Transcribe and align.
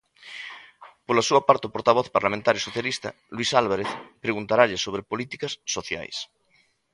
Pola 1.05 1.27
súa 1.29 1.41
parte, 1.49 1.67
o 1.67 1.73
portavoz 1.75 2.07
parlamentario 2.17 2.61
socialista, 2.67 3.09
Luis 3.35 3.51
Álvarez, 3.61 3.89
preguntaralle 4.25 4.77
sobre 4.85 5.07
políticas 5.11 5.53
sociais. 5.75 6.15